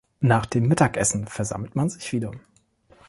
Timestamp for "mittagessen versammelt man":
0.67-1.87